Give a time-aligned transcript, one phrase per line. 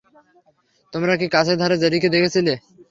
[0.93, 2.53] তোমরা কি কাছেধারে জেরিকে দেখেছিলে?